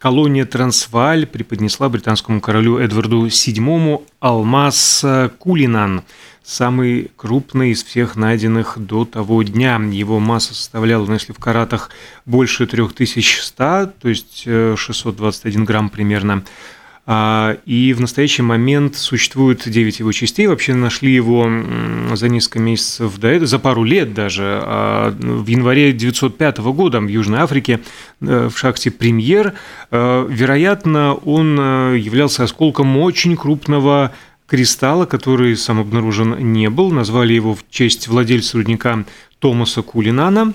колония 0.00 0.44
Трансвааль 0.44 1.26
преподнесла 1.26 1.88
британскому 1.88 2.40
королю 2.40 2.78
Эдварду 2.78 3.24
VII 3.24 4.02
алмаз 4.18 5.04
Кулинан, 5.38 6.02
самый 6.42 7.12
крупный 7.14 7.70
из 7.70 7.84
всех 7.84 8.16
найденных 8.16 8.78
до 8.78 9.04
того 9.04 9.44
дня. 9.44 9.80
Его 9.92 10.18
масса 10.18 10.54
составляла, 10.54 11.06
ну, 11.06 11.12
если 11.12 11.32
в 11.32 11.38
каратах, 11.38 11.90
больше 12.26 12.66
3100, 12.66 13.92
то 14.00 14.08
есть 14.08 14.42
621 14.42 15.62
э, 15.62 15.64
грамм 15.64 15.88
примерно. 15.88 16.42
А, 17.04 17.56
и 17.66 17.92
в 17.94 18.00
настоящий 18.00 18.42
момент 18.42 18.94
существует 18.96 19.68
9 19.68 19.98
его 19.98 20.12
частей. 20.12 20.46
Вообще 20.46 20.72
нашли 20.74 21.12
его 21.12 21.50
за 22.14 22.28
несколько 22.28 22.60
месяцев 22.60 23.18
до 23.18 23.28
этого, 23.28 23.46
за 23.46 23.58
пару 23.58 23.82
лет 23.82 24.14
даже. 24.14 24.60
А, 24.62 25.10
в 25.10 25.46
январе 25.48 25.88
1905 25.88 26.58
года 26.58 27.00
в 27.00 27.08
Южной 27.08 27.40
Африке 27.40 27.80
э, 28.20 28.48
в 28.48 28.56
шахте 28.56 28.92
«Премьер». 28.92 29.54
Э, 29.90 30.26
вероятно, 30.30 31.14
он 31.14 31.58
э, 31.58 31.98
являлся 31.98 32.44
осколком 32.44 32.96
очень 32.98 33.36
крупного 33.36 34.12
кристалла, 34.46 35.04
который 35.04 35.56
сам 35.56 35.80
обнаружен 35.80 36.52
не 36.52 36.70
был. 36.70 36.92
Назвали 36.92 37.32
его 37.32 37.54
в 37.56 37.64
честь 37.68 38.06
владельца 38.06 38.58
рудника 38.58 39.04
Томаса 39.40 39.82
Кулинана. 39.82 40.52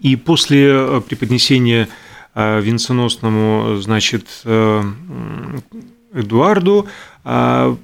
И 0.00 0.16
после 0.16 1.02
преподнесения 1.08 1.88
венценосному, 2.34 3.76
значит, 3.76 4.26
э, 4.44 4.82
Эдуарду, 6.12 6.86
а 7.24 7.76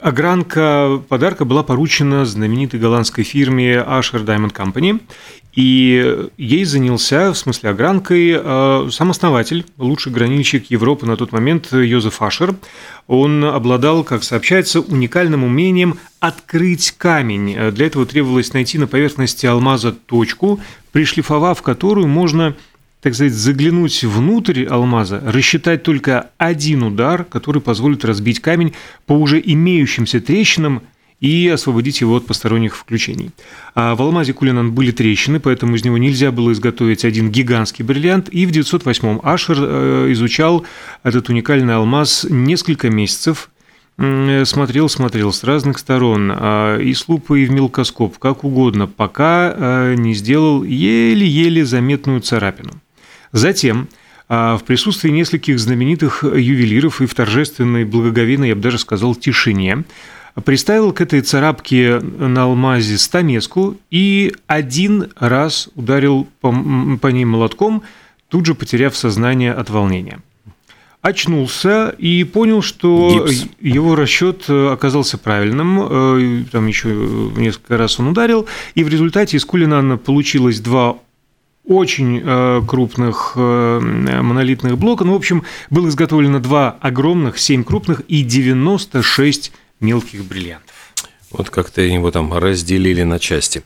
огранка 0.00 1.02
подарка 1.08 1.44
была 1.44 1.62
поручена 1.62 2.24
знаменитой 2.24 2.80
голландской 2.80 3.24
фирме 3.24 3.74
Asher 3.74 4.24
Diamond 4.24 4.52
Company, 4.52 5.00
и 5.54 6.28
ей 6.38 6.64
занялся, 6.64 7.32
в 7.32 7.36
смысле 7.36 7.70
огранкой, 7.70 8.32
э, 8.34 8.88
сам 8.90 9.10
основатель, 9.10 9.66
лучший 9.76 10.12
гранильщик 10.12 10.70
Европы 10.70 11.04
на 11.04 11.16
тот 11.16 11.32
момент 11.32 11.72
Йозеф 11.72 12.22
Ашер. 12.22 12.54
Он 13.06 13.44
обладал, 13.44 14.04
как 14.04 14.24
сообщается, 14.24 14.80
уникальным 14.80 15.44
умением 15.44 15.98
открыть 16.20 16.92
камень. 16.92 17.72
Для 17.72 17.86
этого 17.86 18.06
требовалось 18.06 18.54
найти 18.54 18.78
на 18.78 18.86
поверхности 18.86 19.44
алмаза 19.44 19.92
точку, 19.92 20.60
пришлифовав 20.92 21.60
которую 21.60 22.06
можно 22.06 22.54
так 23.02 23.14
сказать, 23.14 23.32
заглянуть 23.32 24.04
внутрь 24.04 24.64
алмаза, 24.64 25.20
рассчитать 25.24 25.82
только 25.82 26.30
один 26.38 26.84
удар, 26.84 27.24
который 27.24 27.60
позволит 27.60 28.04
разбить 28.04 28.40
камень 28.40 28.74
по 29.06 29.14
уже 29.14 29.42
имеющимся 29.44 30.20
трещинам 30.20 30.82
и 31.20 31.48
освободить 31.48 32.00
его 32.00 32.16
от 32.16 32.26
посторонних 32.26 32.76
включений. 32.76 33.30
А 33.74 33.96
в 33.96 34.02
алмазе 34.02 34.32
Кулинан 34.32 34.72
были 34.72 34.92
трещины, 34.92 35.40
поэтому 35.40 35.74
из 35.74 35.84
него 35.84 35.98
нельзя 35.98 36.30
было 36.30 36.52
изготовить 36.52 37.04
один 37.04 37.30
гигантский 37.30 37.84
бриллиант, 37.84 38.28
и 38.30 38.46
в 38.46 38.50
908-м 38.50 39.20
Ашер 39.22 39.56
э, 39.58 40.12
изучал 40.12 40.64
этот 41.02 41.28
уникальный 41.28 41.74
алмаз 41.74 42.24
несколько 42.28 42.88
месяцев, 42.88 43.50
смотрел, 43.98 44.88
смотрел 44.88 45.32
с 45.32 45.44
разных 45.44 45.78
сторон, 45.78 46.32
а, 46.34 46.78
и 46.78 46.94
с 46.94 47.08
лупой, 47.08 47.42
и 47.42 47.46
в 47.46 47.50
мелкоскоп, 47.50 48.18
как 48.18 48.42
угодно, 48.42 48.86
пока 48.86 49.54
э, 49.54 49.94
не 49.96 50.14
сделал 50.14 50.64
еле-еле 50.64 51.64
заметную 51.64 52.20
царапину. 52.20 52.72
Затем 53.32 53.88
а, 54.28 54.56
в 54.56 54.64
присутствии 54.64 55.10
нескольких 55.10 55.58
знаменитых 55.58 56.22
ювелиров 56.22 57.00
и 57.00 57.06
в 57.06 57.14
торжественной, 57.14 57.84
благоговейной, 57.84 58.48
я 58.48 58.54
бы 58.54 58.60
даже 58.60 58.78
сказал, 58.78 59.14
тишине, 59.14 59.84
приставил 60.44 60.92
к 60.92 61.00
этой 61.00 61.20
царапке 61.20 62.00
на 62.00 62.44
алмазе 62.44 62.96
стамеску 62.98 63.76
и 63.90 64.34
один 64.46 65.10
раз 65.16 65.68
ударил 65.74 66.28
по, 66.40 66.50
по 67.00 67.08
ней 67.08 67.24
молотком, 67.24 67.82
тут 68.28 68.46
же 68.46 68.54
потеряв 68.54 68.96
сознание 68.96 69.52
от 69.52 69.68
волнения. 69.68 70.20
Очнулся 71.02 71.94
и 71.98 72.22
понял, 72.22 72.62
что 72.62 73.26
Гипс. 73.26 73.46
его 73.60 73.96
расчет 73.96 74.48
оказался 74.48 75.18
правильным. 75.18 75.80
Э, 75.82 76.44
там 76.52 76.68
еще 76.68 76.88
несколько 77.36 77.76
раз 77.76 77.98
он 77.98 78.08
ударил, 78.08 78.46
и 78.76 78.84
в 78.84 78.88
результате 78.88 79.36
из 79.36 79.44
Кулинана 79.44 79.98
получилось 79.98 80.60
два 80.60 80.96
очень 81.66 82.20
э, 82.24 82.62
крупных 82.66 83.32
э, 83.36 83.78
монолитных 83.80 84.76
блока. 84.78 85.04
Ну, 85.04 85.12
в 85.12 85.16
общем, 85.16 85.44
было 85.70 85.88
изготовлено 85.88 86.40
два 86.40 86.76
огромных, 86.80 87.38
семь 87.38 87.62
крупных 87.62 88.00
и 88.08 88.22
96 88.22 89.52
мелких 89.80 90.24
бриллиантов. 90.24 90.74
Вот 91.30 91.50
как-то 91.50 91.80
его 91.80 92.10
там 92.10 92.32
разделили 92.34 93.04
на 93.04 93.18
части. 93.18 93.62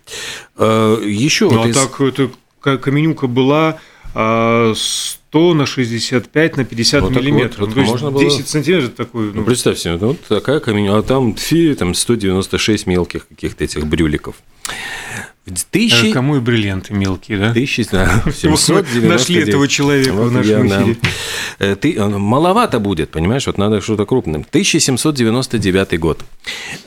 Э, 0.57 0.99
Еще 1.05 1.47
ну, 1.47 1.59
вот 1.59 1.67
а 1.67 1.69
из... 1.71 1.75
так, 1.75 2.01
это 2.01 2.31
каменюка 2.79 3.27
была 3.27 3.79
100 4.13 5.55
на 5.55 5.67
65 5.67 6.57
на 6.57 6.65
50 6.65 7.03
вот 7.03 7.11
миллиметров. 7.11 7.59
Вот, 7.59 7.69
вот, 7.69 7.75
То 7.75 7.81
есть 7.81 7.93
можно 7.93 8.19
10 8.19 8.39
было... 8.39 8.47
сантиметров 8.47 8.91
такой. 8.95 9.27
Ну, 9.27 9.33
ну 9.35 9.45
представь 9.45 9.79
себе, 9.79 9.97
вот 9.97 10.21
такая 10.23 10.61
каменюка, 10.61 10.99
а 10.99 11.03
там, 11.03 11.35
фи, 11.35 11.75
там 11.75 11.95
196 11.95 12.87
мелких 12.87 13.29
каких-то 13.29 13.65
этих 13.65 13.87
брюликов. 13.87 14.37
Тысячи... 15.71 16.11
А 16.11 16.13
кому 16.13 16.37
и 16.37 16.41
бриллианты 16.41 16.93
мелкие, 16.93 17.39
да? 17.39 17.53
Тысячи, 17.53 17.87
да, 17.93 18.21
799. 18.35 19.09
Нашли 19.09 19.43
этого 19.43 19.69
человека 19.69 20.13
вот 20.13 20.31
в 20.31 20.33
нашем 20.33 20.67
я, 20.67 20.83
эфире. 20.83 20.99
Да. 21.01 21.09
Э, 21.67 21.77
ты, 21.77 22.01
маловато 22.01 22.81
будет, 22.81 23.11
понимаешь, 23.11 23.47
вот 23.47 23.57
надо 23.57 23.81
что-то 23.81 24.07
крупным. 24.07 24.45
1799 24.49 26.01
год. 26.01 26.25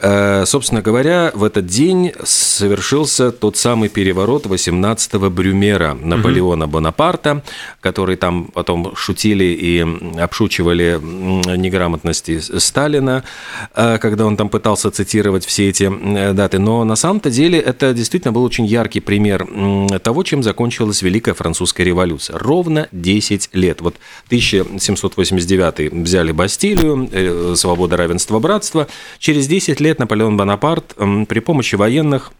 Э, 0.01 0.43
собственно 0.45 0.81
говоря, 0.81 1.31
в 1.33 1.45
этот 1.45 1.67
день 1.67 2.11
совершился 2.25 3.31
тот 3.31 3.55
самый 3.55 3.87
переворот 3.87 4.45
18-го 4.45 5.29
Брюмера 5.29 5.93
Наполеона 5.93 6.65
угу. 6.65 6.73
Бонапарта, 6.73 7.43
который 7.79 8.17
там 8.17 8.49
потом 8.53 8.93
шутили 8.93 9.45
и 9.45 9.85
обшучивали 10.19 10.99
неграмотности 11.55 12.41
Сталина, 12.59 13.23
э, 13.73 13.97
когда 13.99 14.25
он 14.25 14.35
там 14.35 14.49
пытался 14.49 14.91
цитировать 14.91 15.45
все 15.45 15.69
эти 15.69 15.89
даты. 16.33 16.59
Но 16.59 16.83
на 16.83 16.97
самом-то 16.97 17.29
деле 17.29 17.57
это 17.57 17.93
действительно 17.93 18.33
был 18.33 18.48
очень 18.49 18.65
яркий 18.65 18.99
пример 18.99 19.47
того, 20.01 20.23
чем 20.23 20.41
закончилась 20.41 21.03
Великая 21.03 21.35
Французская 21.35 21.83
революция. 21.83 22.35
Ровно 22.39 22.87
10 22.91 23.49
лет. 23.53 23.81
Вот 23.81 23.97
1789 24.25 25.93
взяли 25.93 26.31
Бастилию, 26.31 27.07
э, 27.11 27.53
свобода, 27.55 27.95
равенство, 27.95 28.39
братство. 28.39 28.87
Через 29.19 29.45
10 29.45 29.79
лет 29.79 29.99
Наполеон 29.99 30.35
Бонапарт 30.35 30.95
при 31.27 31.39
помощи 31.41 31.75
военных 31.75 32.31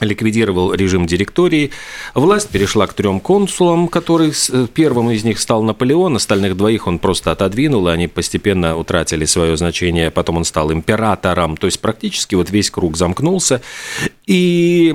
ликвидировал 0.00 0.72
режим 0.74 1.06
директории. 1.06 1.70
Власть 2.14 2.48
перешла 2.48 2.86
к 2.86 2.94
трем 2.94 3.20
консулам, 3.20 3.88
который 3.88 4.32
э, 4.32 4.66
первым 4.72 5.10
из 5.10 5.24
них 5.24 5.38
стал 5.38 5.62
Наполеон, 5.62 6.16
остальных 6.16 6.56
двоих 6.56 6.86
он 6.86 6.98
просто 6.98 7.32
отодвинул, 7.32 7.88
и 7.88 7.92
они 7.92 8.08
постепенно 8.08 8.76
утратили 8.76 9.24
свое 9.24 9.56
значение. 9.56 10.10
Потом 10.10 10.38
он 10.38 10.44
стал 10.44 10.72
императором, 10.72 11.56
то 11.56 11.66
есть 11.66 11.80
практически 11.80 12.34
вот 12.34 12.50
весь 12.50 12.70
круг 12.70 12.96
замкнулся. 12.96 13.62
И 14.26 14.92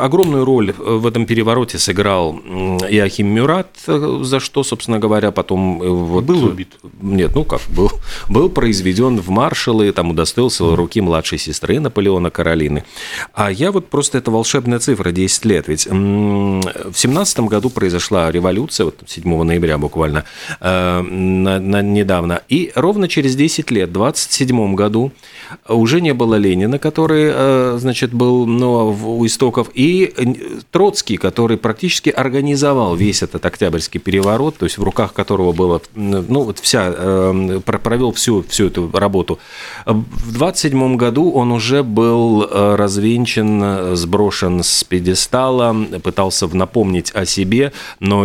огромную 0.00 0.44
роль 0.44 0.72
в 0.76 1.06
этом 1.06 1.24
перевороте 1.24 1.78
сыграл 1.78 2.34
Иохим 2.34 3.28
Мюрат, 3.28 3.68
э, 3.86 4.20
за 4.22 4.40
что, 4.40 4.62
собственно 4.62 4.98
говоря, 4.98 5.30
потом... 5.32 5.82
Э, 5.82 5.88
вот, 5.88 6.24
был 6.24 6.44
убит? 6.44 6.76
Нет, 7.00 7.34
ну 7.34 7.44
как, 7.44 7.62
был, 7.68 7.90
был 8.28 8.50
произведен 8.50 9.18
в 9.18 9.30
маршалы, 9.30 9.90
там 9.92 10.10
удостоился 10.10 10.76
руки 10.76 11.00
младшей 11.00 11.38
сестры 11.38 11.80
Наполеона 11.80 12.30
Каролины. 12.30 12.84
А 13.32 13.50
я 13.50 13.72
вот 13.72 13.88
просто 13.88 14.18
этого 14.18 14.35
волшебная 14.36 14.78
цифра 14.78 15.12
10 15.12 15.44
лет. 15.46 15.68
Ведь 15.68 15.86
в 15.86 16.94
17 16.94 17.40
году 17.40 17.70
произошла 17.70 18.30
революция, 18.30 18.84
вот 18.84 18.96
7 19.06 19.42
ноября 19.42 19.78
буквально, 19.78 20.24
э, 20.60 21.00
на, 21.00 21.58
на, 21.58 21.82
недавно. 21.82 22.42
И 22.48 22.70
ровно 22.74 23.08
через 23.08 23.34
10 23.34 23.70
лет, 23.70 23.88
в 23.88 23.92
27 23.92 24.74
году, 24.74 25.12
уже 25.68 26.00
не 26.00 26.12
было 26.12 26.34
Ленина, 26.34 26.78
который, 26.78 27.30
э, 27.32 27.78
значит, 27.80 28.12
был 28.12 28.46
ну, 28.46 28.94
у 29.18 29.24
истоков, 29.26 29.70
и 29.74 30.12
Троцкий, 30.70 31.16
который 31.16 31.56
практически 31.56 32.10
организовал 32.10 32.94
весь 32.94 33.22
этот 33.22 33.46
Октябрьский 33.46 34.00
переворот, 34.00 34.58
то 34.58 34.66
есть 34.66 34.78
в 34.78 34.82
руках 34.82 35.14
которого 35.14 35.52
было, 35.52 35.80
ну, 35.94 36.42
вот 36.42 36.58
вся, 36.58 36.92
э, 36.94 37.60
провел 37.64 38.12
всю, 38.12 38.42
всю 38.42 38.66
эту 38.66 38.90
работу. 38.92 39.38
В 39.86 40.32
27 40.32 40.96
году 40.96 41.30
он 41.30 41.52
уже 41.52 41.82
был 41.82 42.46
развенчан, 42.50 43.96
сброшен 43.96 44.25
сброшен 44.26 44.62
с 44.62 44.82
пьедестала, 44.84 45.74
пытался 46.02 46.48
напомнить 46.48 47.12
о 47.14 47.24
себе, 47.26 47.72
но 48.00 48.24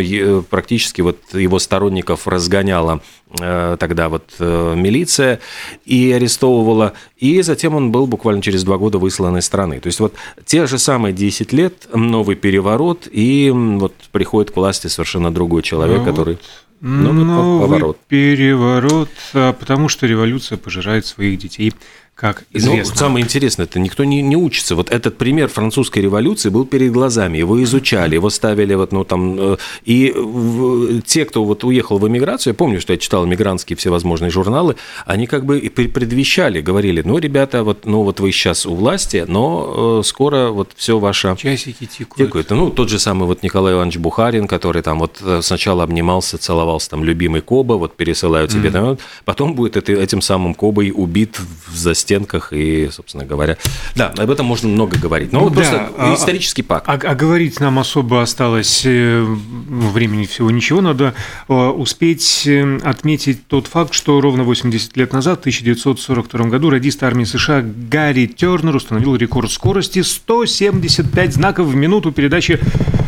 практически 0.49 1.01
вот 1.01 1.17
его 1.33 1.59
сторонников 1.59 2.27
разгоняла 2.27 3.01
э, 3.39 3.77
тогда 3.79 4.09
вот 4.09 4.23
э, 4.39 4.73
милиция 4.75 5.39
и 5.85 6.11
арестовывала, 6.11 6.93
и 7.17 7.41
затем 7.43 7.75
он 7.75 7.91
был 7.91 8.07
буквально 8.07 8.41
через 8.41 8.63
два 8.63 8.77
года 8.77 8.97
выслан 8.97 9.37
из 9.37 9.45
страны. 9.45 9.79
То 9.79 9.87
есть 9.87 9.99
вот 9.99 10.15
те 10.45 10.65
же 10.65 10.77
самые 10.79 11.13
10 11.13 11.53
лет, 11.53 11.87
новый 11.93 12.35
переворот, 12.35 13.07
и 13.11 13.51
вот 13.53 13.93
приходит 14.11 14.51
к 14.51 14.55
власти 14.55 14.87
совершенно 14.87 15.31
другой 15.31 15.61
человек, 15.61 15.99
ну, 15.99 16.05
который... 16.05 16.37
Ну, 16.83 17.13
новый 17.13 17.67
поворот. 17.67 17.97
переворот, 18.07 19.09
а 19.35 19.53
потому 19.53 19.87
что 19.87 20.07
революция 20.07 20.57
пожирает 20.57 21.05
своих 21.05 21.37
детей 21.37 21.73
как 22.21 22.43
ну, 22.53 22.59
известно. 22.59 22.93
Ну, 22.93 22.99
самое 22.99 23.25
интересное, 23.25 23.65
это 23.65 23.79
никто 23.79 24.03
не, 24.03 24.21
не 24.21 24.35
учится. 24.35 24.75
Вот 24.75 24.91
этот 24.91 25.17
пример 25.17 25.47
французской 25.47 26.03
революции 26.03 26.49
был 26.49 26.65
перед 26.65 26.91
глазами, 26.91 27.39
его 27.39 27.61
изучали, 27.63 28.13
его 28.13 28.29
ставили 28.29 28.75
вот, 28.75 28.91
ну, 28.91 29.03
там, 29.03 29.37
э, 29.39 29.57
и 29.85 31.01
те, 31.03 31.25
кто 31.25 31.43
вот 31.43 31.63
уехал 31.63 31.97
в 31.97 32.07
эмиграцию, 32.07 32.51
я 32.51 32.55
помню, 32.55 32.79
что 32.79 32.93
я 32.93 32.99
читал 32.99 33.25
эмигрантские 33.25 33.75
всевозможные 33.75 34.29
журналы, 34.29 34.75
они 35.07 35.25
как 35.25 35.45
бы 35.45 35.59
предвещали, 35.61 36.61
говорили, 36.61 37.01
ну, 37.03 37.17
ребята, 37.17 37.63
вот, 37.63 37.87
ну, 37.87 38.03
вот 38.03 38.19
вы 38.19 38.31
сейчас 38.31 38.67
у 38.67 38.75
власти, 38.75 39.25
но 39.27 40.01
э, 40.01 40.05
скоро 40.05 40.49
вот 40.49 40.73
все 40.75 40.99
ваше... 40.99 41.35
Часики 41.35 41.87
тикают. 41.87 42.29
тикают. 42.29 42.49
Ну, 42.51 42.69
тот 42.69 42.89
же 42.89 42.99
самый 42.99 43.25
вот 43.25 43.41
Николай 43.41 43.73
Иванович 43.73 43.97
Бухарин, 43.97 44.47
который 44.47 44.83
там 44.83 44.99
вот 44.99 45.17
э, 45.23 45.39
сначала 45.41 45.81
обнимался, 45.81 46.37
целовался 46.37 46.91
там 46.91 47.03
любимый 47.03 47.41
Коба, 47.41 47.73
вот 47.73 47.95
пересылаю 47.95 48.47
тебе, 48.47 48.69
mm. 48.69 48.99
потом 49.25 49.55
будет 49.55 49.75
это, 49.75 49.91
этим 49.93 50.21
самым 50.21 50.53
Кобой 50.53 50.91
убит 50.93 51.39
в 51.39 51.75
застенке 51.75 52.10
стенках 52.11 52.51
и, 52.51 52.89
собственно 52.91 53.25
говоря, 53.25 53.57
да, 53.95 54.13
об 54.17 54.29
этом 54.29 54.45
можно 54.45 54.67
много 54.67 54.97
говорить. 54.97 55.31
Но 55.31 55.39
ну, 55.39 55.45
вот 55.45 55.53
да, 55.53 55.59
просто 55.61 55.89
а, 55.97 56.15
исторический 56.15 56.61
пак. 56.61 56.83
А, 56.87 56.93
а 56.93 57.15
говорить 57.15 57.59
нам 57.61 57.79
особо 57.79 58.21
осталось 58.21 58.81
э, 58.85 59.23
времени 59.23 60.25
всего 60.25 60.51
ничего. 60.51 60.81
Надо 60.81 61.13
э, 61.47 61.53
успеть 61.53 62.43
э, 62.45 62.79
отметить 62.83 63.47
тот 63.47 63.67
факт, 63.67 63.93
что 63.93 64.19
ровно 64.19 64.43
80 64.43 64.97
лет 64.97 65.13
назад, 65.13 65.39
в 65.39 65.41
1942 65.41 66.45
году, 66.47 66.69
радист 66.69 67.01
армии 67.03 67.23
США 67.23 67.63
Гарри 67.63 68.25
Тернер 68.25 68.75
установил 68.75 69.15
рекорд 69.15 69.49
скорости 69.49 70.01
175 70.01 71.33
знаков 71.33 71.67
в 71.67 71.75
минуту 71.75 72.11
передачи 72.11 72.59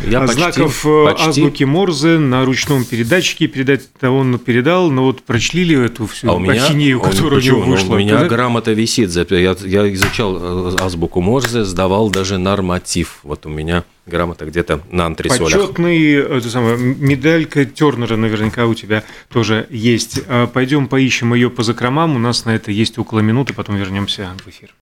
я 0.08 0.20
почти, 0.20 0.36
знаков 0.36 0.86
почти. 1.04 1.28
азбуки 1.28 1.64
Морзе 1.64 2.18
на 2.18 2.44
ручном 2.44 2.84
передатчике. 2.84 3.48
Передать-то 3.48 4.10
он 4.10 4.38
передал, 4.38 4.90
но 4.90 5.04
вот 5.04 5.22
прочли 5.22 5.64
ли 5.64 5.76
эту 5.76 6.06
всю 6.06 6.30
а 6.30 6.34
у 6.34 6.38
меня, 6.38 6.64
ахинею, 6.64 7.00
которая 7.00 7.40
у 7.40 7.42
него 7.42 7.60
вышла? 7.60 7.88
Ну, 7.88 7.94
у 7.94 7.98
меня 7.98 8.24
грамота 8.24 8.72
висит 8.72 8.94
висит. 8.94 9.30
Я, 9.30 9.56
я 9.64 9.92
изучал 9.94 10.36
э, 10.40 10.76
азбуку 10.80 11.20
Морзе, 11.20 11.64
сдавал 11.64 12.10
даже 12.10 12.38
норматив. 12.38 13.20
Вот 13.22 13.46
у 13.46 13.48
меня 13.48 13.84
грамота 14.06 14.44
где-то 14.44 14.80
на 14.90 15.06
антресолях. 15.06 15.52
Почетный, 15.52 16.12
это 16.12 16.48
самое, 16.50 16.76
медалька 16.76 17.64
Тернера 17.64 18.16
наверняка 18.16 18.66
у 18.66 18.74
тебя 18.74 19.02
тоже 19.32 19.66
есть. 19.70 20.20
А, 20.28 20.46
Пойдем 20.46 20.88
поищем 20.88 21.34
ее 21.34 21.50
по 21.50 21.62
закромам. 21.62 22.16
У 22.16 22.18
нас 22.18 22.44
на 22.44 22.54
это 22.54 22.70
есть 22.70 22.98
около 22.98 23.20
минуты, 23.20 23.54
потом 23.54 23.76
вернемся 23.76 24.30
в 24.44 24.48
эфир. 24.48 24.70